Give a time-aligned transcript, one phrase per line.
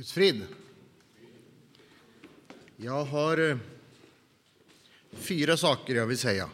[0.00, 0.46] Guds frid.
[2.76, 3.58] Jag har eh,
[5.12, 6.50] fyra saker jag vill säga.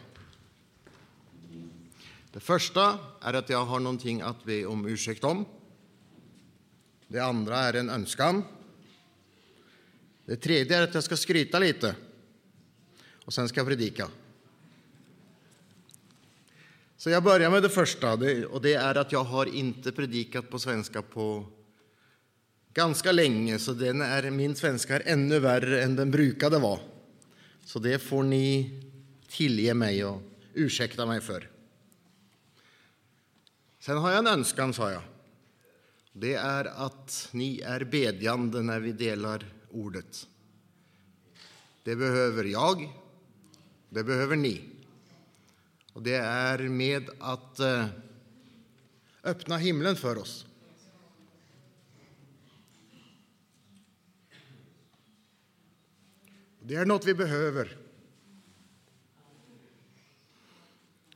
[2.31, 5.45] Det första är att jag har någonting att be om ursäkt om.
[7.07, 8.43] Det andra är en önskan.
[10.25, 11.95] Det tredje är att jag ska skryta lite.
[13.25, 14.09] Och sen ska jag predika.
[16.97, 18.13] Så jag börjar med det första,
[18.49, 21.45] och det är att jag har inte predikat på svenska på
[22.77, 26.79] ganska länge, så den är, min svenska är ännu värre än den brukade vara.
[27.65, 28.71] Så det får ni
[29.27, 30.21] tillge mig och
[30.53, 31.49] ursäkta mig för.
[33.79, 35.01] Sen har jag en önskan, sa jag.
[36.13, 40.27] Det är att ni är bedjande när vi delar ordet.
[41.83, 42.89] Det behöver jag,
[43.89, 44.61] det behöver ni.
[45.93, 47.85] Och det är med att eh,
[49.23, 50.45] öppna himlen för oss.
[56.67, 57.77] Det är något vi behöver.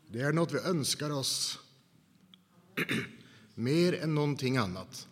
[0.08, 1.60] Det är något vi önskar oss
[3.56, 5.08] mer än någonting annat.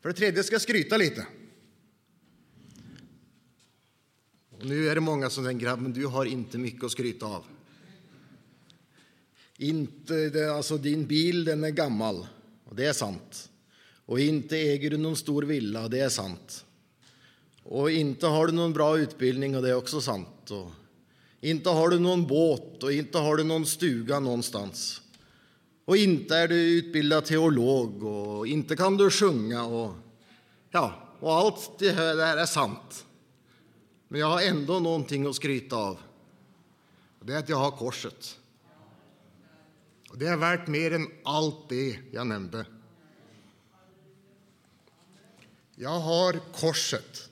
[0.00, 1.26] För det tredje ska jag skryta lite.
[4.50, 7.44] Och nu är det många som tänker att du har inte mycket att skryta av.
[9.56, 12.26] Inte, det, alltså din bil den är gammal,
[12.64, 13.50] och det är sant.
[14.06, 16.65] Och inte äger du någon stor villa, och det är sant.
[17.68, 20.50] Och inte har du någon bra utbildning, och det är också sant.
[20.50, 20.70] Och
[21.40, 25.00] inte har du någon båt, och inte har du någon stuga någonstans.
[25.84, 29.64] Och inte är du utbildad teolog, och inte kan du sjunga.
[29.64, 29.94] Och,
[30.70, 33.06] ja, och allt det här är sant.
[34.08, 35.98] Men jag har ändå någonting att skryta av.
[37.20, 38.38] Det är att jag har korset.
[40.10, 42.66] Och det är värt mer än allt det jag nämnde.
[45.74, 47.25] Jag har korset.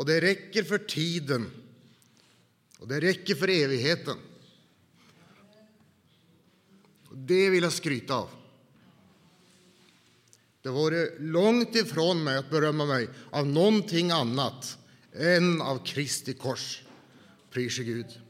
[0.00, 1.50] Och det räcker för tiden.
[2.78, 4.16] Och det räcker för evigheten.
[7.12, 8.30] Det vill jag skryta av.
[10.62, 14.78] Det vore långt ifrån mig att berömma mig av någonting annat
[15.12, 16.82] än av Kristi kors.
[17.50, 18.20] Prise Gud.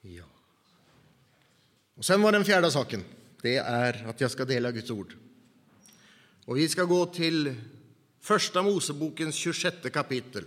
[0.00, 0.24] Ja.
[1.94, 3.04] Och sen var den fjärde saken.
[3.42, 5.16] Det är att jag ska dela Guds ord.
[6.48, 7.54] Och vi ska gå till
[8.20, 10.44] Första Mosebokens 26 kapitel.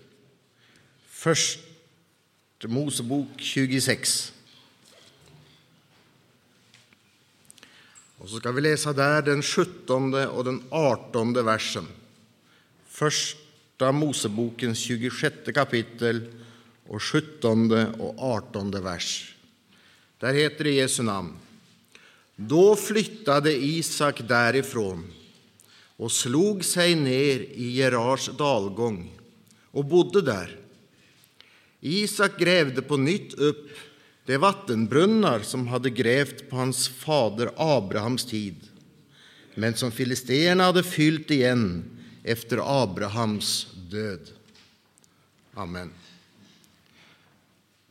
[1.06, 1.63] Första
[2.63, 4.34] Mosebok 26.
[8.17, 11.88] Och så ska vi läsa där den 17 och den 18 versen.
[12.88, 16.33] Första Mosebokens 26 kapitel
[16.88, 19.35] och 17 och 18 vers.
[20.18, 21.33] Där heter det i Jesu namn.
[22.35, 25.13] Då flyttade Isak därifrån
[26.01, 29.19] och slog sig ner i Gerars dalgång
[29.72, 30.59] och bodde där.
[31.79, 33.69] Isak grävde på nytt upp
[34.25, 38.56] de vattenbrunnar som hade grävt på hans fader Abrahams tid,
[39.56, 41.84] men som filisterna hade fyllt igen
[42.23, 44.29] efter Abrahams död.
[45.53, 45.91] Amen.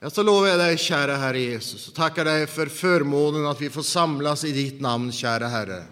[0.01, 3.71] Jag så lovar jag dig, kära Herre Jesus, och tackar dig för förmånen att vi
[3.71, 5.85] får samlas i ditt namn, kära Herre,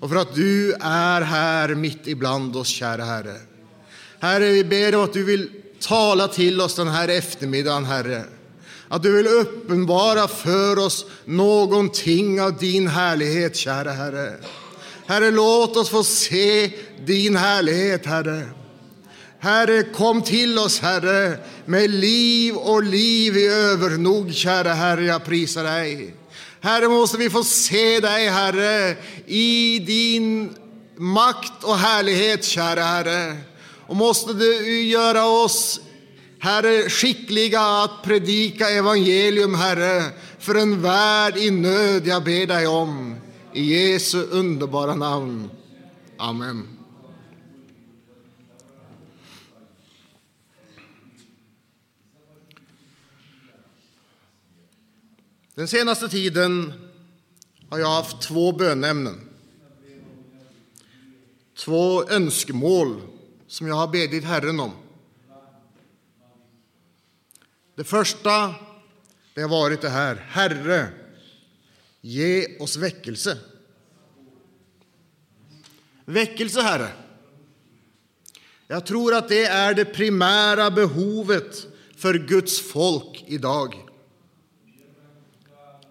[0.00, 3.36] och för att du är här mitt ibland oss, kära Herre.
[4.20, 5.50] Herre, vi ber om att du vill
[5.80, 8.24] tala till oss den här eftermiddagen, Herre
[8.88, 14.34] att du vill uppenbara för oss någonting av din härlighet, kära Herre.
[15.06, 16.70] Herre, låt oss få se
[17.06, 18.48] din härlighet, Herre.
[19.38, 25.64] Herre, kom till oss, Herre, med liv och liv i övernog, kära Herre, jag prisar
[25.64, 26.14] dig.
[26.60, 28.96] Herre, måste vi få se dig, Herre,
[29.26, 30.54] i din
[30.96, 33.36] makt och härlighet, kära Herre.
[33.86, 35.80] Och måste du göra oss
[36.38, 40.02] Herre, skickliga att predika evangelium, Herre,
[40.38, 43.16] för en värld i nöd, jag ber dig om.
[43.52, 45.50] I Jesu underbara namn.
[46.18, 46.77] Amen.
[55.58, 56.72] Den senaste tiden
[57.68, 59.28] har jag haft två bönämnen.
[61.56, 63.00] Två önskemål
[63.46, 64.72] som jag har bedit Herren om.
[67.74, 68.54] Det första
[69.34, 70.14] det har varit det här.
[70.16, 70.88] Herre,
[72.00, 73.38] ge oss väckelse.
[76.04, 76.88] Väckelse, Herre.
[78.66, 81.66] Jag tror att det är det primära behovet
[81.96, 83.87] för Guds folk idag.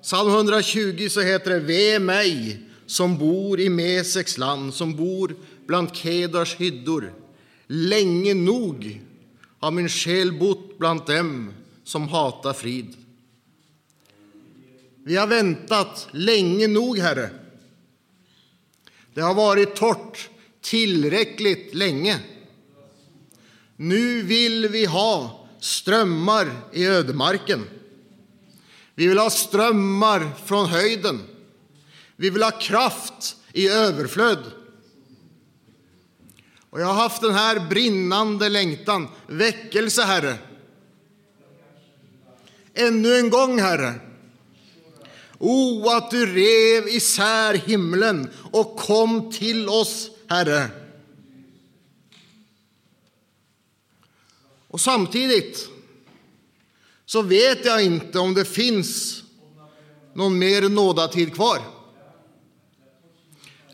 [0.08, 5.96] Psalm 120 så heter det Ve mig som bor i Meseks land, som bor bland
[5.96, 7.14] Kedars hyddor.
[7.68, 9.02] Länge nog
[9.60, 12.96] har min själ bott bland dem som hatar frid.
[15.04, 17.30] Vi har väntat länge nog, Herre.
[19.14, 20.30] Det har varit torrt
[20.62, 22.20] tillräckligt länge.
[23.76, 27.66] Nu vill vi ha strömmar i ödemarken.
[28.98, 31.24] Vi vill ha strömmar från höjden.
[32.16, 34.52] Vi vill ha kraft i överflöd.
[36.70, 39.08] Och jag har haft den här brinnande längtan.
[39.28, 40.38] Väckelse, Herre.
[42.74, 43.94] Ännu en gång, Herre.
[45.38, 50.70] O, att du rev isär himlen och kom till oss, Herre.
[54.68, 55.70] Och samtidigt
[57.08, 59.24] så vet jag inte om det finns
[60.14, 61.60] någon mer nådatid kvar.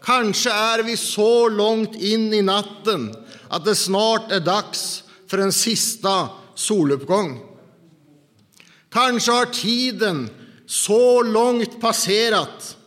[0.02, 3.16] Kanske är vi så långt in i natten
[3.50, 7.42] att det snart är dags för en sista soluppgång.
[8.90, 10.30] Kanske har tiden
[10.66, 12.78] så långt passerat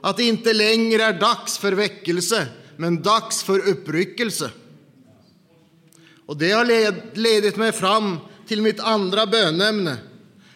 [0.00, 2.46] att det inte längre är dags för väckelse,
[2.76, 4.50] men dags för uppryckelse.
[6.26, 6.64] Och det har
[7.18, 9.96] ledit mig fram till mitt andra bönämne.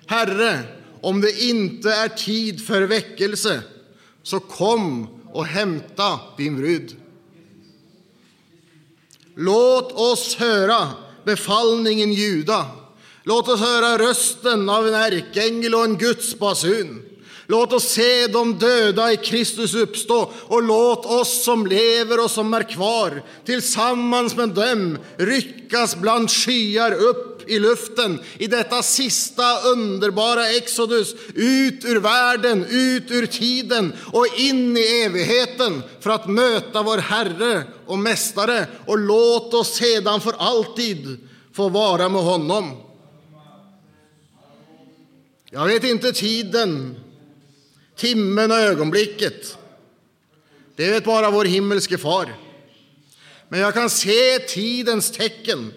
[0.06, 0.60] Herre,
[1.00, 3.62] om det inte är tid för väckelse,
[4.22, 6.96] så kom och hämta din brud.
[9.34, 10.88] Låt oss höra
[11.24, 12.66] befallningen ljuda.
[13.22, 17.02] Låt oss höra rösten av en ärkeängel och en Guds basun.
[17.46, 22.54] Låt oss se de döda i Kristus uppstå och låt oss som lever och som
[22.54, 30.48] är kvar tillsammans med dem ryckas bland skyar upp i luften i detta sista underbara
[30.48, 36.98] Exodus ut ur världen, ut ur tiden och in i evigheten för att möta vår
[36.98, 41.18] Herre och Mästare och låt oss sedan för alltid
[41.52, 42.76] få vara med honom.
[45.50, 46.96] Jag vet inte tiden
[47.96, 49.56] timmen och ögonblicket.
[50.76, 52.34] Det vet bara vår himmelske far.
[53.48, 55.72] Men jag kan se tidens tecken.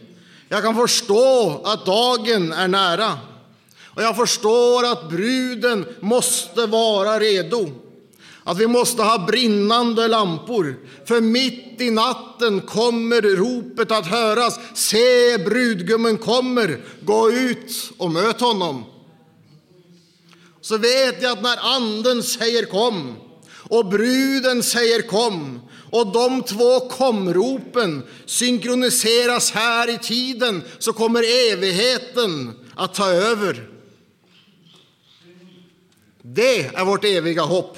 [0.54, 3.18] Jag kan förstå att dagen är nära.
[3.86, 7.70] Och jag förstår att bruden måste vara redo.
[8.44, 14.60] Att vi måste ha brinnande lampor, för mitt i natten kommer ropet att höras.
[14.74, 18.86] Se, brudgummen kommer, gå ut och möt honom
[20.62, 23.16] så vet jag att när anden säger kom
[23.70, 25.60] och bruden säger kom
[25.94, 33.70] och de två komropen synkroniseras här i tiden så kommer evigheten att ta över.
[36.22, 37.78] Det är vårt eviga hopp.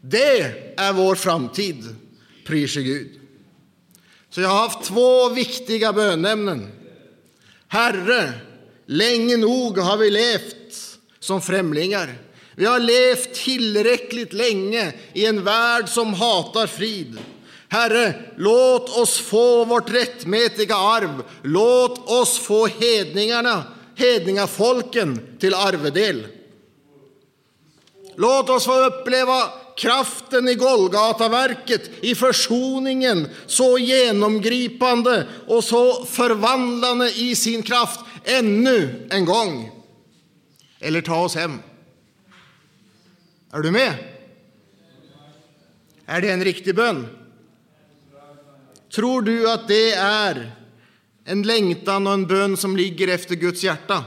[0.00, 0.40] Det
[0.76, 1.96] är vår framtid.
[2.46, 3.20] Pris Gud.
[4.30, 6.72] Så jag har haft två viktiga bönämnen.
[7.68, 8.32] Herre,
[8.86, 12.18] länge nog har vi levt som främlingar.
[12.60, 17.18] Vi har levt tillräckligt länge i en värld som hatar frid.
[17.68, 21.22] Herre, låt oss få vårt rättmätiga arv.
[21.42, 23.64] Låt oss få hedningarna,
[23.96, 26.26] hedningafolken till arvedel.
[28.16, 29.42] Låt oss få uppleva
[29.76, 39.24] kraften i Golgataverket, i försoningen, så genomgripande och så förvandlande i sin kraft ännu en
[39.24, 39.70] gång
[40.80, 41.58] eller ta oss hem.
[43.52, 43.94] Är du med?
[46.06, 47.06] Är det en riktig bön?
[48.94, 50.56] Tror du att det är
[51.24, 54.04] en längtan och en bön som ligger efter Guds hjärta?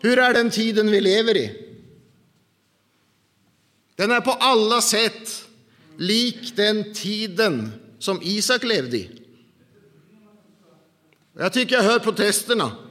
[0.00, 1.66] Hur är den tiden vi lever i?
[3.94, 5.48] Den är på alla sätt
[5.96, 9.10] lik den tiden som Isak levde i.
[11.38, 12.89] Jag tycker jag hör protesterna.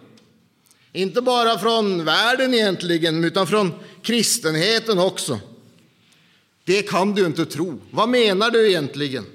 [0.94, 5.40] Inte bara från världen egentligen, utan från kristenheten också.
[6.64, 7.80] Det kan du inte tro.
[7.92, 9.26] Vad menar du egentligen?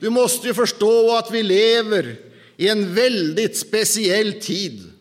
[0.00, 2.16] Du måste ju förstå att vi lever
[2.56, 4.92] i en väldigt speciell tid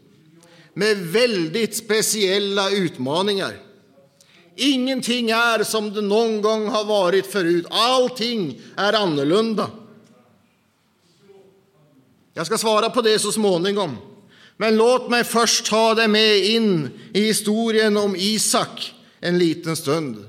[0.74, 3.54] med väldigt speciella utmaningar.
[4.56, 7.66] Ingenting är som det någon gång har varit förut.
[7.70, 9.72] Allting är annorlunda.
[12.34, 13.98] Jag ska svara på det så småningom.
[14.62, 20.26] Men låt mig först ta dig med in i historien om Isak en liten stund.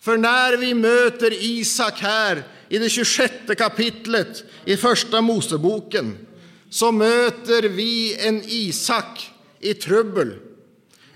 [0.00, 6.26] För när vi möter Isak här i det 26 kapitlet i Första Moseboken
[6.70, 10.34] så möter vi en Isak i trubbel,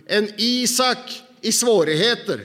[0.07, 2.45] en Isak i svårigheter.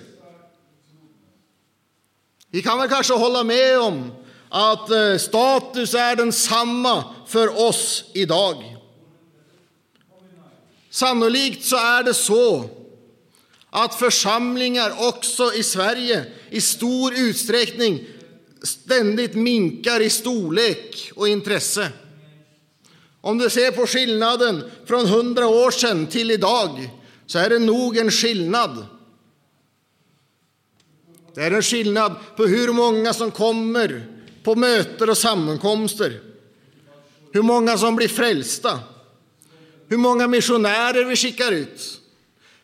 [2.51, 4.12] Vi kan väl kanske hålla med om
[4.50, 8.78] att eh, status är densamma för oss idag.
[11.00, 12.70] Sannolikt så är det så
[13.70, 18.06] att församlingar också i Sverige i stor utsträckning
[18.63, 21.91] ständigt minkar i storlek och intresse.
[23.22, 26.89] Om du ser på skillnaden från hundra år sedan till idag
[27.25, 28.86] så är det nog en skillnad.
[31.36, 34.06] Det är en skillnad på hur många som kommer
[34.44, 36.22] på möten och sammankomster,
[37.32, 38.79] hur många som blir frälsta,
[39.89, 42.01] hur många missionärer vi skickar ut,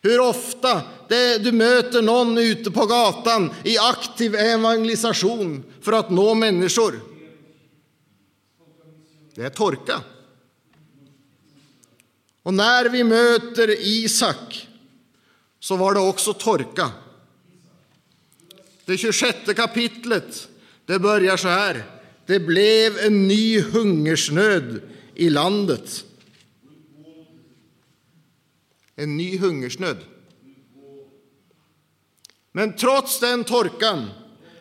[0.02, 6.34] hur ofta det, du möter någon ute på gatan i aktiv evangelisation för att nå
[6.34, 7.00] människor.
[9.36, 10.02] Det är torka.
[12.44, 14.68] Och när vi möter Isak
[15.60, 16.92] så var det också torka.
[18.86, 20.48] Det 26 kapitlet
[20.86, 21.84] det börjar så här.
[22.26, 24.82] Det blev en ny hungersnöd
[25.16, 26.06] i landet.
[28.96, 29.98] En ny hungersnöd.
[32.52, 34.10] Men trots den torkan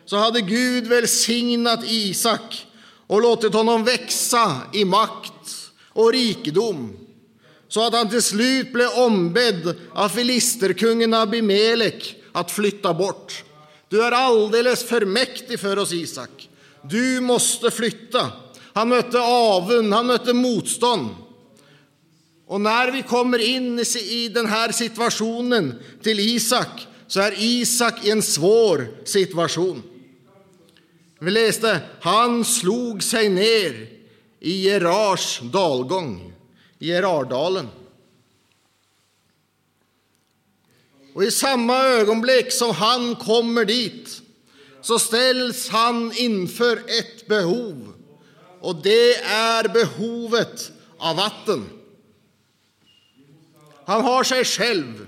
[0.05, 2.67] så hade Gud välsignat Isak
[3.07, 6.97] och låtit honom växa i makt och rikedom
[7.67, 13.43] så att han till slut blev ombedd av filisterkungen Abimelek att flytta bort.
[13.89, 16.49] Du är alldeles för mäktig för oss, Isak.
[16.81, 18.31] Du måste flytta.
[18.73, 21.09] Han mötte avund, han mötte motstånd.
[22.47, 28.11] Och när vi kommer in i den här situationen till Isak så är Isak i
[28.11, 29.83] en svår situation.
[31.19, 33.89] Vi läste, han slog sig ner
[34.39, 36.33] i Gerars dalgång,
[36.79, 37.67] i Gerardalen.
[41.13, 44.21] Och i samma ögonblick som han kommer dit
[44.81, 47.93] så ställs han inför ett behov.
[48.61, 51.69] Och det är behovet av vatten.
[53.85, 55.05] Han har sig själv,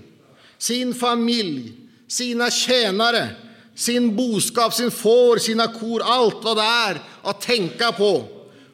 [0.58, 1.74] sin familj,
[2.08, 3.30] sina tjänare,
[3.76, 8.24] sin boskap, sin får, sina kor, allt vad det är att tänka på.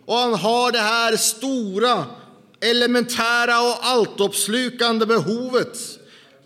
[0.05, 2.05] Och han har det här stora,
[2.61, 5.77] elementära och alltuppslukande behovet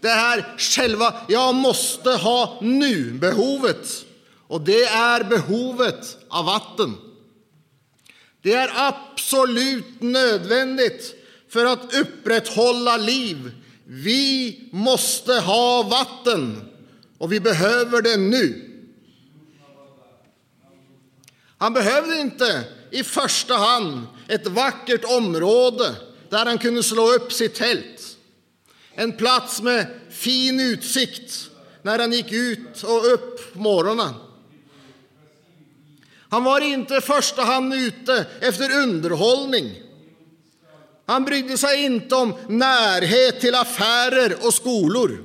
[0.02, 4.06] det här själva, jag måste ha nu-behovet.
[4.48, 6.98] Och det är behovet av vatten.
[8.42, 11.16] Det är absolut nödvändigt
[11.50, 13.51] för att upprätthålla liv.
[13.86, 16.62] Vi måste ha vatten
[17.18, 18.63] och vi behöver det nu.
[21.58, 25.96] Han behövde inte i första hand ett vackert område
[26.30, 28.18] där han kunde slå upp sitt tält.
[28.94, 31.50] En plats med fin utsikt
[31.82, 34.13] när han gick ut och upp på morgonen.
[36.30, 39.87] Han var inte i första hand ute efter underhållning.
[41.08, 45.24] Han brydde sig inte om närhet till affärer och skolor,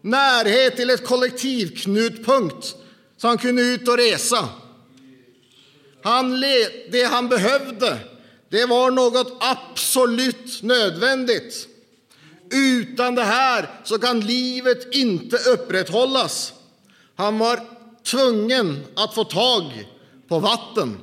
[0.00, 2.74] närhet till ett kollektivknutpunkt
[3.16, 4.48] så han kunde ut och resa.
[6.02, 6.40] Han,
[6.90, 7.98] det han behövde,
[8.48, 11.68] det var något absolut nödvändigt.
[12.50, 16.52] Utan det här så kan livet inte upprätthållas.
[17.14, 17.60] Han var
[18.02, 19.88] tvungen att få tag
[20.28, 21.00] på vatten.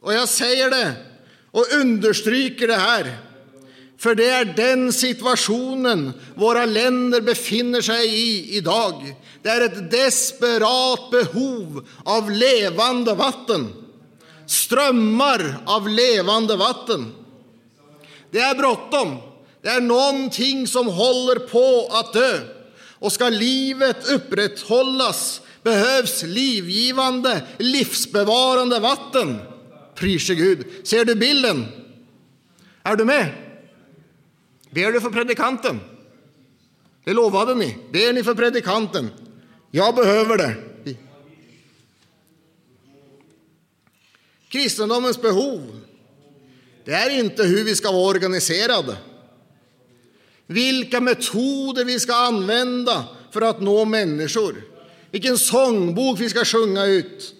[0.00, 1.09] Och jag säger det
[1.50, 3.18] och understryker det här,
[3.98, 9.14] för det är den situationen våra länder befinner sig i idag.
[9.42, 13.72] Det är ett desperat behov av levande vatten,
[14.46, 17.12] strömmar av levande vatten.
[18.30, 19.16] Det är bråttom.
[19.62, 22.38] Det är någonting som håller på att dö.
[22.98, 29.38] Och ska livet upprätthållas behövs livgivande, livsbevarande vatten.
[30.00, 30.66] Prise Gud.
[30.84, 31.66] Ser du bilden?
[32.82, 33.26] Är du med?
[34.70, 35.80] Ber du för predikanten?
[37.04, 37.76] Det lovade ni.
[37.92, 39.10] Ber ni för predikanten?
[39.70, 40.54] Jag behöver det.
[44.48, 45.80] Kristendomens behov
[46.84, 48.96] det är inte hur vi ska vara organiserade,
[50.46, 54.62] vilka metoder vi ska använda för att nå människor,
[55.10, 57.34] vilken sångbok vi ska sjunga ut.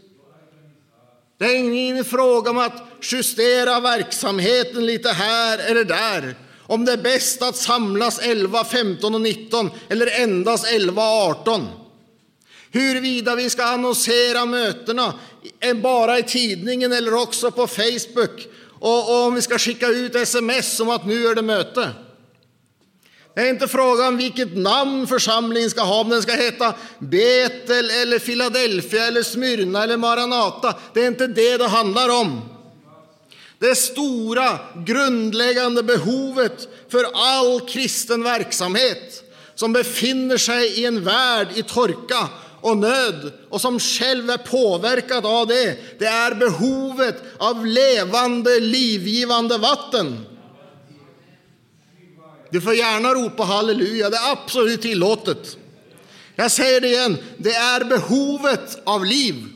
[1.40, 6.35] Det är ingen fråga om att justera verksamheten lite här eller där,
[6.66, 11.68] om det är bäst att samlas 11, 15 och 19 eller endast 11 och 18.
[12.70, 15.14] Huruvida vi ska annonsera mötena
[15.82, 18.49] bara i tidningen eller också på Facebook
[18.80, 21.90] och, och om vi ska skicka ut sms om att nu är det möte.
[23.34, 27.90] Det är inte frågan om vilket namn församlingen ska ha, om den ska heta Betel
[27.90, 30.75] eller Philadelphia eller Smyrna eller Maranata.
[30.94, 32.40] Det är inte det det handlar om.
[33.58, 39.22] Det stora grundläggande behovet för all kristen verksamhet
[39.54, 42.28] som befinner sig i en värld i torka
[42.60, 49.58] och nöd och som själv är påverkad av det, det är behovet av levande, livgivande
[49.58, 50.26] vatten.
[52.50, 55.57] Du får gärna ropa halleluja, det är absolut tillåtet.
[56.37, 59.47] Jag säger det igen, det är behovet av liv.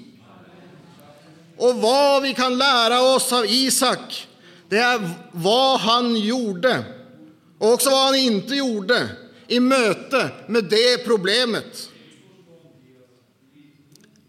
[1.57, 4.29] Och vad vi kan lära oss av Isak,
[4.69, 6.85] det är vad han gjorde
[7.59, 9.09] och också vad han inte gjorde
[9.49, 11.89] i möte med det problemet.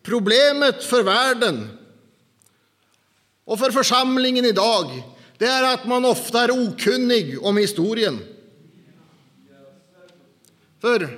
[0.04, 1.70] Problemet för världen
[3.46, 5.04] och för församlingen idag,
[5.38, 8.35] det är att man ofta är okunnig om historien.
[10.86, 11.18] För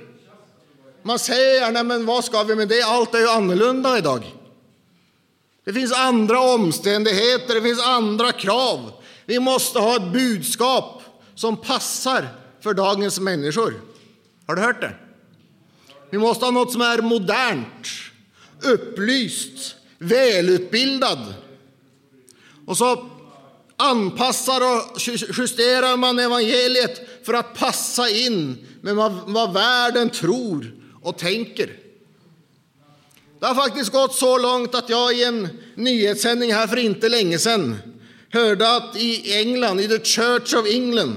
[1.02, 2.82] man säger gärna, men vad ska vi med det?
[2.82, 4.34] Allt är ju annorlunda idag.
[5.64, 8.92] Det finns andra omständigheter, det finns andra krav.
[9.26, 11.02] Vi måste ha ett budskap
[11.34, 12.28] som passar
[12.60, 13.74] för dagens människor.
[14.46, 14.94] Har du hört det?
[16.10, 17.88] Vi måste ha något som är modernt,
[18.62, 21.34] upplyst, välutbildad.
[22.66, 23.10] Och så
[23.78, 25.00] anpassar och
[25.38, 31.76] justerar man evangeliet för att passa in med vad världen tror och tänker.
[33.40, 37.38] Det har faktiskt gått så långt att jag i en nyhetssändning här för inte länge
[37.38, 37.76] sedan
[38.30, 41.16] hörde att i England, i The Church of England,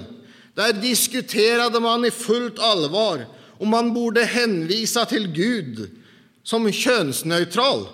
[0.54, 3.26] där diskuterade man i fullt allvar
[3.60, 5.90] om man borde hänvisa till Gud
[6.44, 7.88] som könsneutral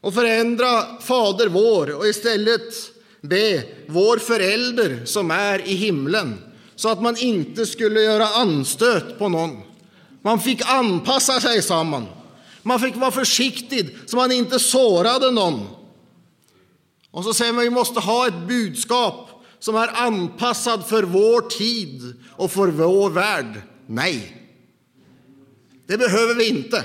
[0.00, 2.74] och förändra Fader vår och istället
[3.20, 6.38] be vår förälder som är i himlen
[6.76, 9.62] så att man inte skulle göra anstöt på någon.
[10.22, 12.06] Man fick anpassa sig, sa man.
[12.62, 15.66] Man fick vara försiktig så man inte sårade någon.
[17.10, 22.14] Och så säger man vi måste ha ett budskap som är anpassad för vår tid
[22.30, 23.62] och för vår värld.
[23.86, 24.36] Nej,
[25.86, 26.84] det behöver vi inte.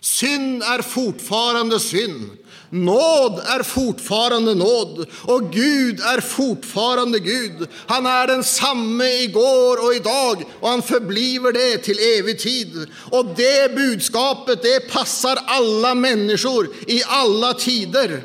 [0.00, 2.30] Synd är fortfarande synd.
[2.70, 7.68] Nåd är fortfarande nåd och Gud är fortfarande Gud.
[7.86, 12.86] Han är densamme igår och idag och han förbliver det till evig tid.
[13.10, 18.22] Och det budskapet, det passar alla människor i alla tider.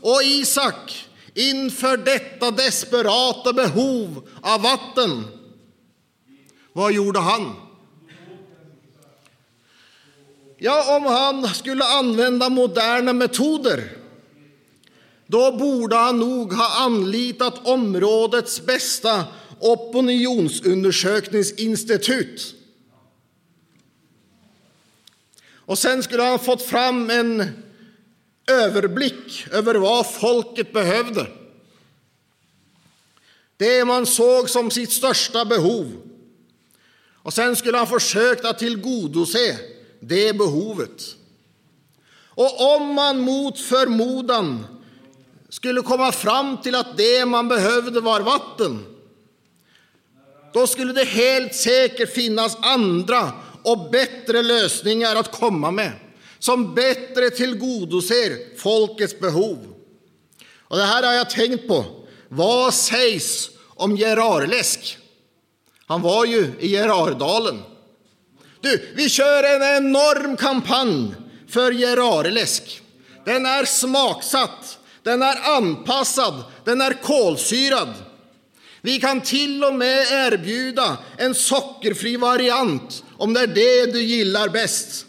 [0.00, 5.24] Och Isak, inför detta desperata behov av vatten,
[6.72, 7.65] vad gjorde han?
[10.66, 13.96] Ja, om han skulle använda moderna metoder,
[15.26, 19.24] då borde han nog ha anlitat områdets bästa
[19.60, 22.54] opinionsundersökningsinstitut.
[25.54, 27.64] Och sen skulle han fått fram en
[28.46, 31.26] överblick över vad folket behövde.
[33.56, 35.92] Det man såg som sitt största behov.
[37.12, 39.75] Och sen skulle han försökt att tillgodose
[40.06, 41.16] det behovet.
[42.28, 44.66] Och om man mot förmodan
[45.48, 48.86] skulle komma fram till att det man behövde var vatten,
[50.52, 55.92] då skulle det helt säkert finnas andra och bättre lösningar att komma med
[56.38, 59.74] som bättre tillgodoser folkets behov.
[60.58, 61.84] Och det här har jag tänkt på.
[62.28, 64.98] Vad sägs om Gerarläsk?
[65.86, 67.62] Han var ju i Gerardalen.
[68.66, 71.14] Du, vi kör en enorm kampanj
[71.48, 72.82] för Gerarläsk.
[73.24, 77.94] Den är smaksatt, den är anpassad, den är kolsyrad.
[78.80, 84.48] Vi kan till och med erbjuda en sockerfri variant om det är det du gillar
[84.48, 85.06] bäst.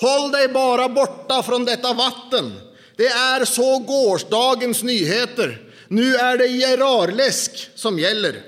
[0.00, 2.60] Håll dig bara borta från detta vatten.
[2.96, 5.62] Det är så gårdagens nyheter.
[5.88, 8.42] Nu är det Gerarläsk som gäller.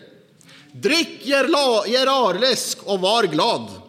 [0.73, 3.80] Drick Gerarläsk och var glad.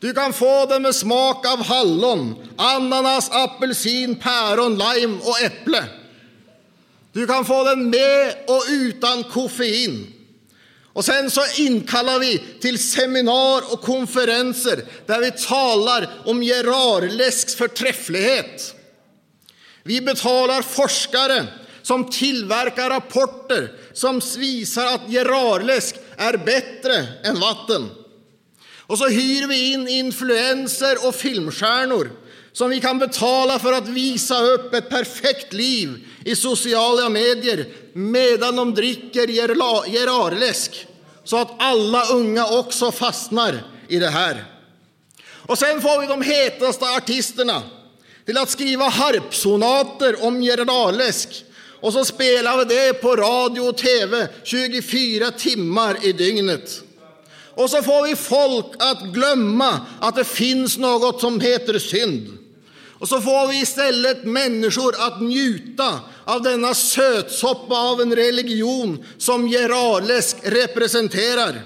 [0.00, 5.84] Du kan få den med smak av hallon, ananas, apelsin, päron, lime och äpple.
[7.12, 10.12] Du kan få den med och utan koffein.
[10.92, 18.74] Och sen så inkallar vi till seminar och konferenser där vi talar om Gerardläsks förträfflighet.
[19.82, 21.46] Vi betalar forskare
[21.82, 27.90] som tillverkar rapporter som visar att Gerardläsk är bättre än vatten.
[28.90, 32.10] Och så hyr vi in influenser och filmstjärnor
[32.52, 38.56] som vi kan betala för att visa upp ett perfekt liv i sociala medier medan
[38.56, 39.26] de dricker
[39.88, 40.86] Gerardläsk,
[41.24, 44.44] så att alla unga också fastnar i det här.
[45.22, 47.62] Och sen får vi de hetaste artisterna
[48.26, 51.44] till att skriva harpsonater om Gerardläsk
[51.80, 56.82] och så spelar vi det på radio och tv 24 timmar i dygnet.
[57.60, 62.38] Och så får vi folk att glömma att det finns något som heter synd.
[62.98, 69.48] Och så får vi istället människor att njuta av denna sötsoppa av en religion som
[69.48, 71.62] Geralesk representerar.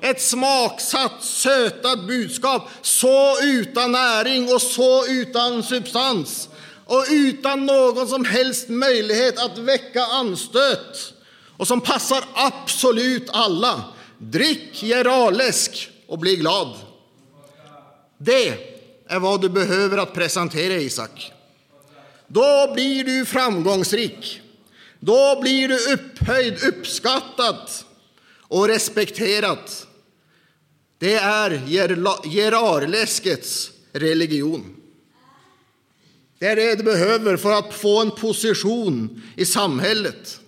[0.00, 6.48] Ett smaksatt, sötat budskap, så utan näring och så utan substans
[6.86, 11.12] och utan någon som helst möjlighet att väcka anstöt
[11.56, 13.84] och som passar absolut alla.
[14.18, 16.76] Drick gerardläsk och bli glad.
[18.18, 18.48] Det
[19.08, 21.32] är vad du behöver att presentera, Isak.
[22.26, 24.40] Då blir du framgångsrik.
[25.00, 27.70] Då blir du upphöjd, uppskattad
[28.40, 29.58] och respekterad.
[30.98, 31.62] Det är
[32.24, 34.76] gerardläskets religion.
[36.38, 40.40] Det är det du behöver för att få en position i samhället.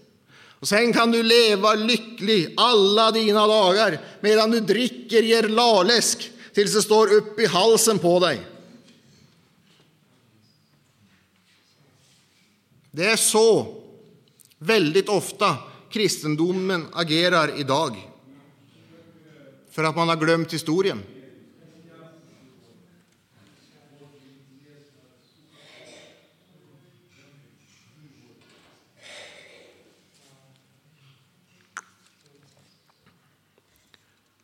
[0.61, 6.83] Och sen kan du leva lycklig alla dina dagar medan du dricker gerlarläsk tills det
[6.83, 8.41] står upp i halsen på dig.
[12.91, 13.75] Det är så
[14.59, 15.57] väldigt ofta
[15.91, 17.97] kristendomen agerar idag.
[19.71, 21.03] För att man har glömt historien.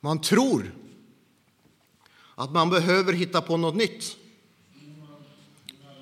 [0.04, 0.74] Man tror
[2.34, 4.16] att man behöver hitta på något nytt.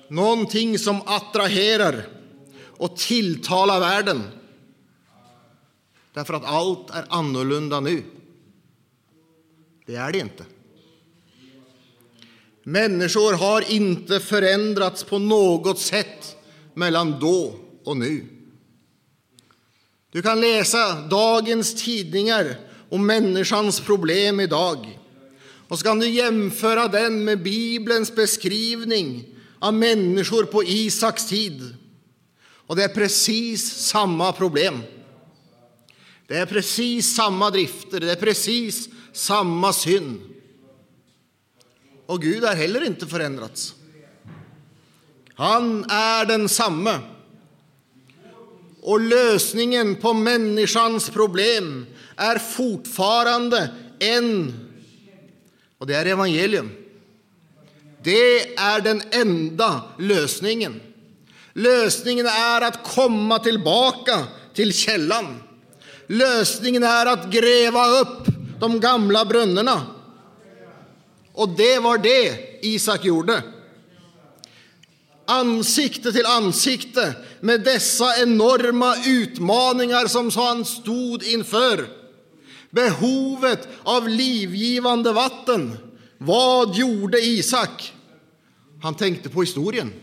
[0.07, 2.07] Någonting som attraherar
[2.59, 4.23] och tilltalar världen.
[6.13, 8.03] Därför att allt är annorlunda nu.
[9.85, 10.45] Det är det inte.
[12.63, 16.35] Människor har inte förändrats på något sätt
[16.73, 18.25] mellan då och nu.
[20.11, 24.99] Du kan läsa dagens tidningar om människans problem idag.
[25.67, 29.25] Och så kan du jämföra den med Bibelns beskrivning
[29.59, 31.75] av människor på Isaks tid.
[32.67, 34.81] Och det är precis samma problem.
[36.27, 40.21] Det är precis samma drifter, det är precis samma synd.
[42.05, 43.75] Och Gud har heller inte förändrats.
[45.33, 46.99] Han är densamme.
[48.81, 51.85] Och lösningen på människans problem
[52.17, 54.53] är fortfarande en,
[55.77, 56.71] och det är evangelium.
[58.03, 60.81] Det är den enda lösningen.
[61.53, 64.23] Lösningen är att komma tillbaka
[64.53, 65.43] till källan.
[66.07, 68.27] Lösningen är att gräva upp
[68.59, 69.81] de gamla brunnarna.
[71.33, 73.43] Och det var det Isak gjorde.
[75.25, 82.02] Ansikte till ansikte med dessa enorma utmaningar som han stod inför
[82.73, 85.77] behovet av livgivande vatten.
[86.17, 87.93] Vad gjorde Isak?
[88.81, 89.93] Han tänkte på historien.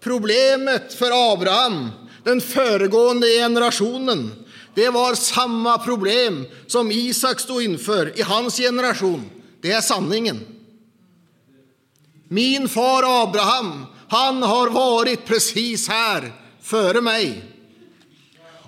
[0.00, 1.90] Problemet för Abraham,
[2.24, 4.30] den föregående generationen,
[4.74, 9.30] det var samma problem som Isak stod inför i hans generation.
[9.60, 10.40] Det är sanningen.
[12.28, 17.44] Min far Abraham, han har varit precis här före mig.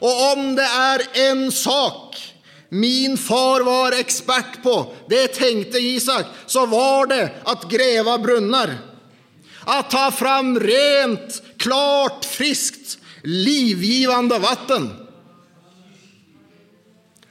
[0.01, 2.31] Och om det är en sak
[2.71, 8.79] min far var expert på, det tänkte Isak, så var det att gräva brunnar.
[9.61, 14.91] Att ta fram rent, klart, friskt, livgivande vatten.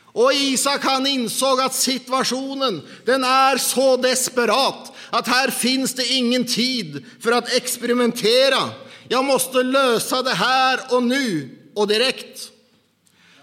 [0.04, 6.46] Och Isak han insåg att situationen den är så desperat att här finns det ingen
[6.46, 8.70] tid för att experimentera.
[9.08, 12.52] Jag måste lösa det här och nu och direkt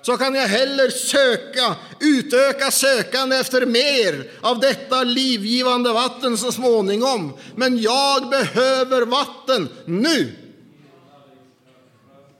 [0.07, 7.37] så kan jag heller söka, utöka sökande efter mer av detta livgivande vatten så småningom.
[7.57, 10.33] Men jag behöver vatten nu.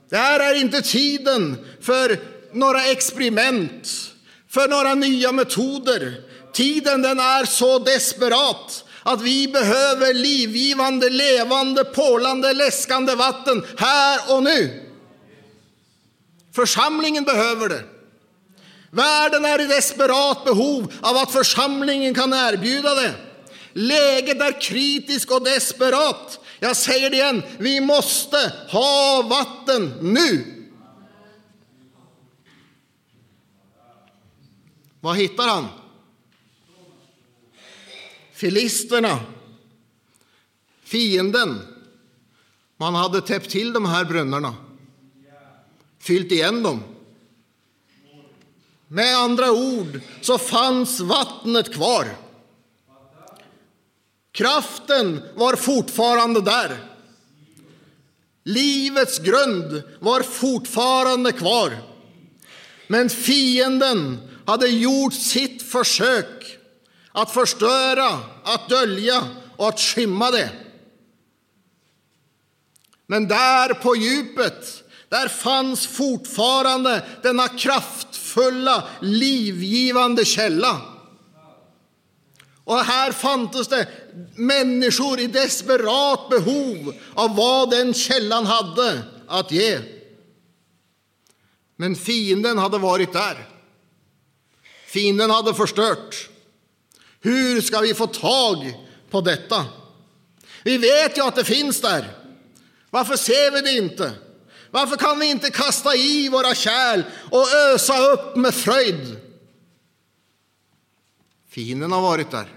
[0.09, 2.19] Det här är inte tiden för
[2.51, 3.87] några experiment,
[4.49, 6.21] för några nya metoder.
[6.53, 14.43] Tiden den är så desperat att vi behöver livgivande, levande, pålande, läskande vatten här och
[14.43, 14.86] nu.
[16.57, 17.83] Församlingen behöver det.
[18.91, 23.13] Världen är i desperat behov av att församlingen kan erbjuda det.
[23.73, 26.39] Läget är kritiskt och desperat.
[26.59, 30.53] Jag säger det igen, vi måste ha vatten nu.
[34.99, 35.67] Vad hittar han?
[38.33, 39.19] Filisterna,
[40.83, 41.59] fienden.
[42.77, 44.55] Man hade täppt till de här brunnarna,
[45.99, 46.83] fyllt igen dem.
[48.87, 52.07] Med andra ord så fanns vattnet kvar.
[54.31, 56.77] Kraften var fortfarande där.
[58.43, 61.77] Livets grund var fortfarande kvar.
[62.87, 66.57] Men fienden hade gjort sitt försök
[67.11, 69.23] att förstöra, att dölja
[69.57, 70.49] och att skymma det.
[73.07, 80.81] Men där på djupet, där fanns fortfarande denna kraftfulla, livgivande källa.
[82.63, 83.87] Och här fanns det
[84.35, 89.79] människor i desperat behov av vad den källan hade att ge.
[91.75, 93.47] Men fienden hade varit där.
[94.87, 96.29] Fienden hade förstört.
[97.21, 98.73] Hur ska vi få tag
[99.09, 99.65] på detta?
[100.63, 102.11] Vi vet ju att det finns där.
[102.89, 104.11] Varför ser vi det inte?
[104.71, 109.17] Varför kan vi inte kasta i våra kärl och ösa upp med fröjd?
[111.49, 112.53] Fienden har varit där.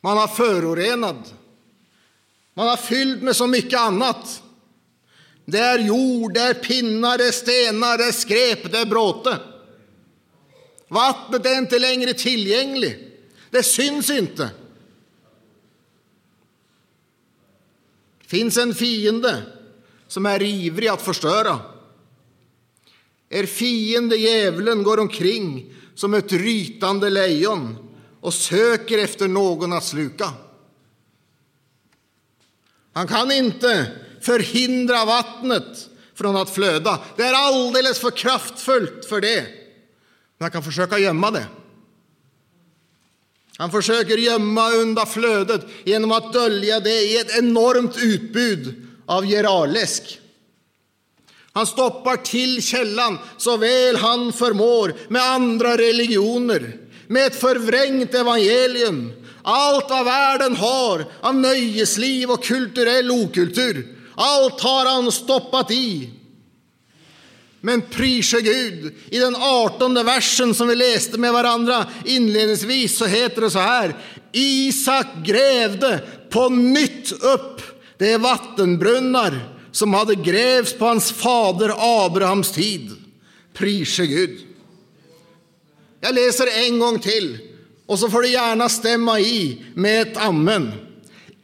[0.00, 1.34] Man har förorenat.
[2.54, 4.42] Man har fyllt med så mycket annat.
[5.44, 9.38] Det är jord, det är pinnar, det är stenar, det är skräp, det är bråte.
[10.88, 12.98] Vattnet är inte längre tillgängligt.
[13.50, 14.50] Det syns inte.
[18.22, 19.42] Det finns en fiende
[20.10, 21.58] som är ivrig att förstöra.
[23.28, 27.76] Er fiende djävulen går omkring som ett rytande lejon
[28.20, 30.32] och söker efter någon att sluka.
[32.92, 36.98] Han kan inte förhindra vattnet från att flöda.
[37.16, 39.42] Det är alldeles för kraftfullt för det.
[40.38, 41.46] Men han kan försöka gömma det.
[43.56, 50.20] Han försöker gömma undan flödet genom att dölja det i ett enormt utbud av gerarläsk.
[51.52, 59.12] Han stoppar till källan så väl han förmår med andra religioner, med ett förvrängt evangelium.
[59.42, 66.10] Allt vad världen har av nöjesliv och kulturell okultur, allt har han stoppat i
[67.60, 73.40] men prise Gud, i den artonde versen som vi läste med varandra inledningsvis så heter
[73.40, 73.96] det så här.
[74.32, 79.40] Isak grävde på nytt upp de vattenbrunnar
[79.72, 81.72] som hade grävts på hans fader
[82.06, 82.90] Abrahams tid.
[83.54, 84.38] Prise Gud.
[86.00, 87.38] Jag läser en gång till
[87.86, 90.72] och så får du gärna stämma i med ett amen.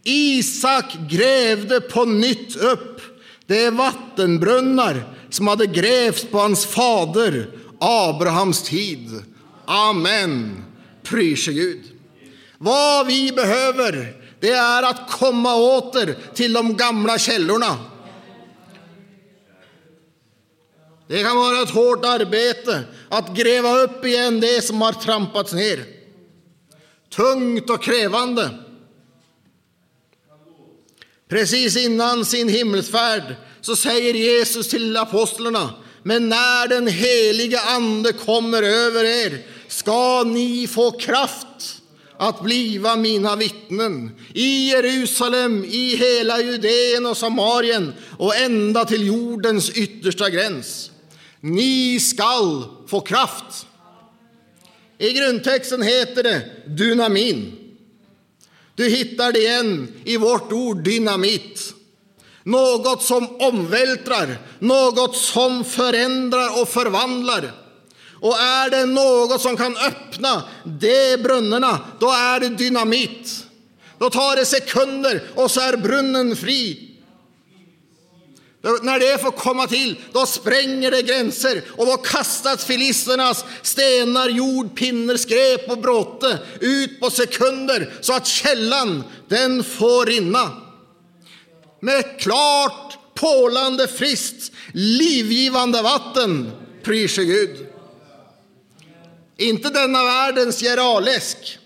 [0.05, 3.01] Isak grävde på nytt upp
[3.47, 9.23] de vattenbrunnar som hade grävts på hans fader Abrahams tid.
[9.67, 10.65] Amen.
[11.03, 11.83] Prise Gud.
[12.59, 17.79] Vad vi behöver, det är att komma åter till de gamla källorna.
[21.09, 25.85] Det kan vara ett hårt arbete att gräva upp igen det som har trampats ner.
[27.11, 28.51] Tungt och krävande.
[31.29, 38.63] Precis innan sin himmelsfärd så säger Jesus till apostlarna, men när den heliga ande kommer
[38.63, 41.76] över er ska ni få kraft
[42.19, 49.71] att bliva mina vittnen i Jerusalem, i hela Judeen och Samarien och ända till jordens
[49.71, 50.91] yttersta gräns.
[51.41, 53.67] Ni skall få kraft.
[54.99, 57.53] I grundtexten heter det dynamin.
[58.75, 61.75] Du hittar det igen i vårt ord dynamit.
[62.43, 67.66] Något som omvältrar, något som förändrar och förvandlar.
[68.21, 73.47] Och är det något som kan öppna de brunnarna, då är det dynamit.
[73.99, 76.93] Då tar det sekunder och så är brunnen fri.
[78.83, 84.77] När det får komma till, då spränger det gränser och då kastas filisternas stenar, jord,
[84.77, 90.51] pinnar, skräp och bråte ut på sekunder så att källan, den får rinna
[91.81, 96.53] med klart, pålande, friskt, livgivande vatten.
[96.83, 97.76] pryser Gud.
[99.37, 101.59] Inte denna världens gerarläsk.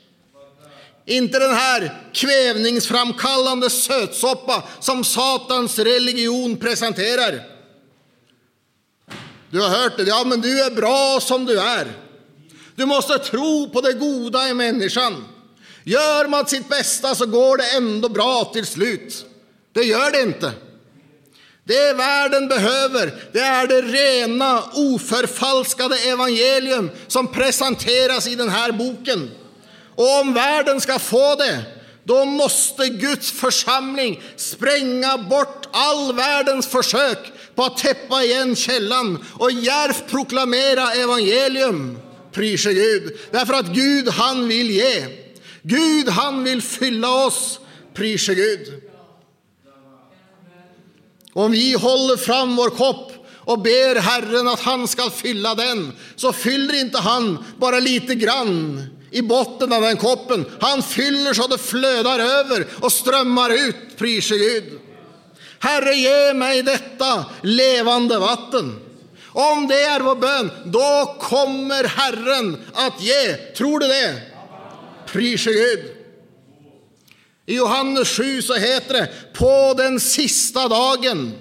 [1.06, 7.42] Inte den här kvävningsframkallande sötsoppa som Satans religion presenterar.
[9.50, 11.92] Du har hört det, ja men du är bra som du är.
[12.74, 15.24] Du måste tro på det goda i människan.
[15.84, 19.26] Gör man sitt bästa så går det ändå bra till slut.
[19.72, 20.52] Det gör det inte.
[21.70, 29.30] Det världen behöver, det är det rena, oförfalskade evangelium som presenteras i den här boken.
[29.94, 31.62] Och om världen ska få det,
[32.04, 39.52] då måste Guds församling spränga bort all världens försök på att täppa igen källan och
[39.52, 41.98] djärvt proklamera evangelium.
[42.32, 45.06] Prise Gud, därför att Gud han vill ge.
[45.62, 47.60] Gud han vill fylla oss.
[47.94, 48.89] Prise Gud.
[51.32, 56.32] Om vi håller fram vår kopp och ber Herren att han ska fylla den, så
[56.32, 60.44] fyller inte han bara lite grann i botten av den koppen.
[60.60, 64.80] Han fyller så det flödar över och strömmar ut, prise Gud.
[65.58, 68.80] Herre, ge mig detta levande vatten.
[69.32, 73.34] Om det är vår bön, då kommer Herren att ge.
[73.34, 74.20] Tror du det?
[75.06, 75.99] Prise Gud.
[77.50, 81.32] I Johannes 7 så heter det, på den sista dagen,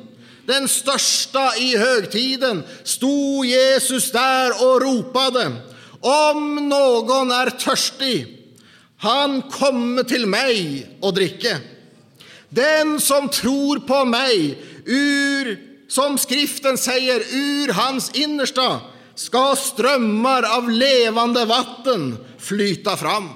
[0.45, 5.51] den största i högtiden, stod Jesus där och ropade,
[6.01, 8.37] om någon är törstig,
[8.97, 11.57] han kommer till mig och dricke.
[12.49, 18.79] Den som tror på mig, ur, som skriften säger, ur hans innersta
[19.15, 23.29] ska strömmar av levande vatten flyta fram.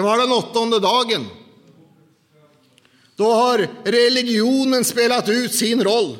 [0.00, 1.26] Det var den åttonde dagen.
[3.16, 6.16] Då har religionen spelat ut sin roll.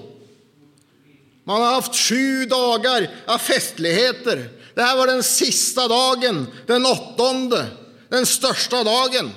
[1.44, 4.48] Man har haft sju dagar av festligheter.
[4.74, 7.66] Det här var den sista dagen, den åttonde,
[8.08, 9.30] den största dagen.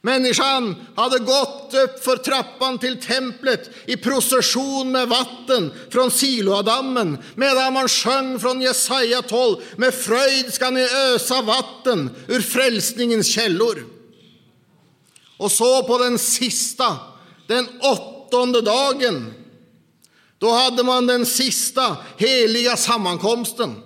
[0.00, 7.72] Människan hade gått upp för trappan till templet i procession med vatten från Siloadammen medan
[7.72, 13.86] man sjöng från Jesaja 12 med fröjd ska ni ösa vatten ur frälsningens källor.
[15.36, 16.96] Och så på den sista,
[17.46, 19.34] den åttonde dagen,
[20.38, 23.82] då hade man den sista heliga sammankomsten.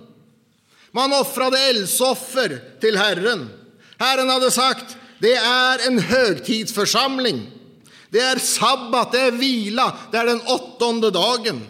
[0.91, 3.49] Man offrade eldsoffer till Herren.
[3.97, 7.51] Herren hade sagt det är en högtidsförsamling.
[8.09, 11.61] Det är sabbat, det är vila, det är den åttonde dagen.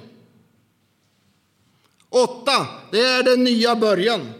[2.10, 4.34] Åtta, det är den nya början.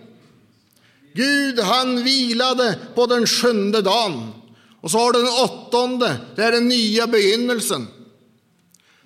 [1.14, 4.34] Gud, han vilade på den sjunde dagen.
[4.82, 7.88] Och så har du den åttonde, det är den nya begynnelsen.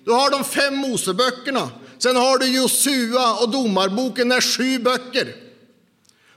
[0.04, 5.47] Du har de fem Moseböckerna, sen har du Josua och Domarboken, det är sju böcker.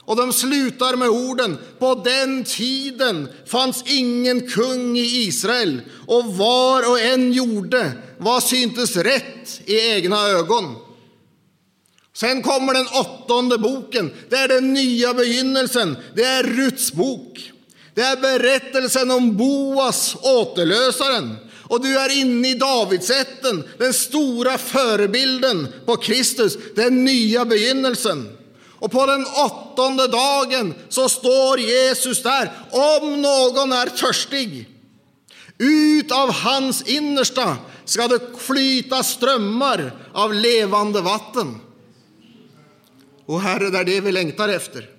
[0.04, 6.90] Och de slutar med orden På den tiden fanns ingen kung i Israel och var
[6.90, 10.76] och en gjorde vad syntes rätt i egna ögon.
[12.14, 14.12] Sen kommer den åttonde boken.
[14.28, 15.96] Det är den nya begynnelsen.
[16.14, 17.52] Det är Ruts bok.
[17.94, 21.36] Det är berättelsen om Boas, återlösaren.
[21.62, 28.28] Och du är inne i Davidsätten, den stora förebilden på Kristus, den nya begynnelsen.
[28.82, 32.52] Och på den åttonde dagen så står Jesus där.
[32.70, 34.68] Om någon är törstig,
[35.58, 41.60] ut av hans innersta ska det flyta strömmar av levande vatten.
[43.26, 44.90] Och Herre, det är det vi längtar efter.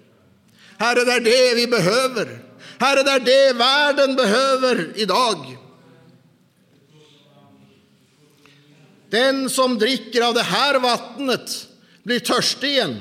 [0.78, 2.40] Herre, det är det vi behöver.
[2.80, 5.58] Herre, det är det världen behöver idag.
[9.10, 11.68] Den som dricker av det här vattnet
[12.04, 13.00] blir törstig igen.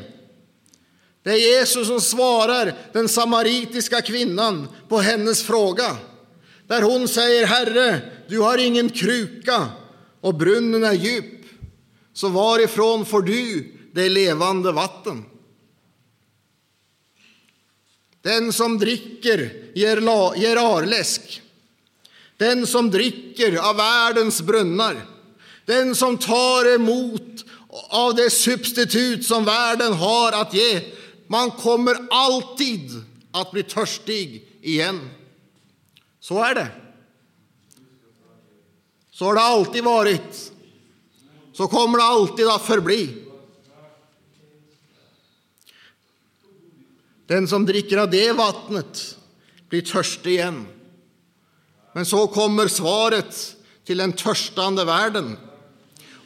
[1.23, 5.97] Det är Jesus som svarar den samaritiska kvinnan på hennes fråga.
[6.67, 9.69] Där hon säger, Herre, du har ingen kruka
[10.21, 11.45] och brunnen är djup.
[12.13, 15.25] Så varifrån får du det levande vatten?
[18.23, 21.43] Den som dricker ger, ger arläsk.
[22.37, 25.07] Den som dricker av världens brunnar.
[25.67, 27.45] Den som tar emot
[27.89, 30.81] av det substitut som världen har att ge
[31.33, 32.91] man kommer alltid
[33.31, 35.11] att bli törstig igen.
[36.21, 36.69] Så är det.
[39.11, 40.53] Så har det alltid varit.
[41.53, 43.25] Så kommer det alltid att förbli.
[47.27, 49.19] Den som dricker av det vattnet
[49.69, 50.67] blir törstig igen.
[51.93, 55.37] Men så kommer svaret till den törstande världen.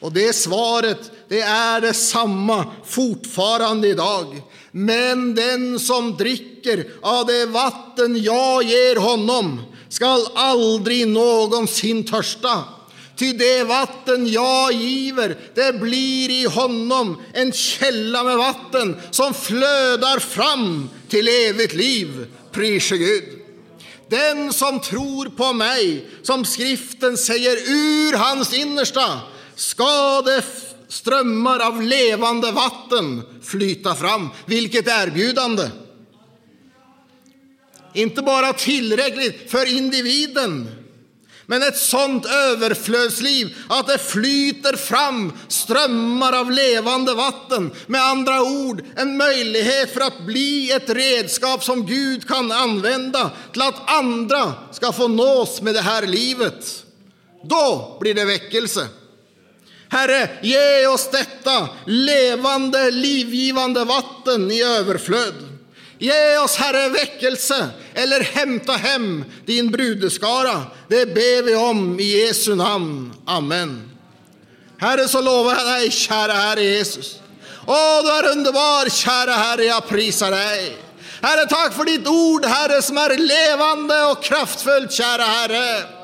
[0.00, 4.42] Och det svaret, det är detsamma fortfarande idag.
[4.70, 12.64] Men den som dricker av det vatten jag ger honom skall aldrig någonsin törsta.
[13.16, 20.18] Ty det vatten jag giver, det blir i honom en källa med vatten som flödar
[20.18, 22.26] fram till evigt liv.
[22.52, 23.24] Prise Gud.
[24.08, 29.20] Den som tror på mig, som skriften säger, ur hans innersta
[29.56, 30.44] ska det
[30.88, 34.28] strömmar av levande vatten flyta fram.
[34.46, 35.70] Vilket erbjudande!
[37.94, 40.68] Inte bara tillräckligt för individen,
[41.46, 47.70] men ett sånt överflödsliv att det flyter fram strömmar av levande vatten.
[47.86, 53.62] Med andra ord, en möjlighet för att bli ett redskap som Gud kan använda till
[53.62, 56.84] att andra ska få nås med det här livet.
[57.44, 58.88] Då blir det väckelse.
[59.88, 65.34] Herre, ge oss detta levande, livgivande vatten i överflöd.
[65.98, 70.62] Ge oss, Herre, väckelse eller hämta hem din brudeskara.
[70.88, 73.12] Det ber vi om i Jesu namn.
[73.26, 73.90] Amen.
[74.78, 77.18] Herre, så lovar jag dig, kära Herre Jesus.
[77.66, 80.76] Åh, du är underbar, kära Herre, jag prisar dig.
[81.22, 85.95] Herre, tack för ditt ord, Herre, som är levande och kraftfullt, kära Herre.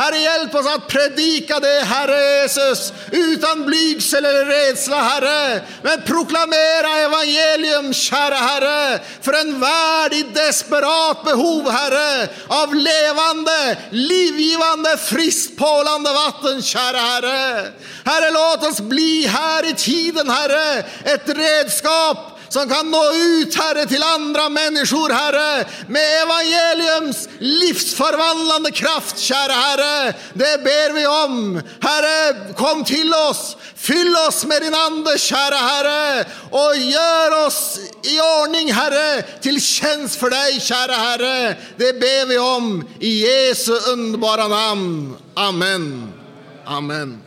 [0.00, 5.60] Herre, hjälp oss att predika det, Herre Jesus, utan blygsel eller rädsla, Herre.
[5.82, 14.96] Men proklamera evangelium, kära Herre, för en värld i desperat behov, Herre, av levande, livgivande,
[14.96, 17.72] friskt pålande vatten, kära Herre.
[18.04, 23.86] Herre, låt oss bli här i tiden, Herre, ett redskap som kan nå ut, Herre,
[23.86, 30.14] till andra människor, Herre, med evangeliums livsförvandlande kraft, kära Herre.
[30.32, 31.62] Det ber vi om.
[31.80, 33.56] Herre, kom till oss.
[33.76, 40.20] Fyll oss med din Ande, kära Herre, och gör oss i ordning, Herre, till tjänst
[40.20, 41.56] för dig, kära Herre.
[41.76, 45.16] Det ber vi om i Jesu underbara namn.
[45.34, 46.12] Amen.
[46.64, 47.22] Amen.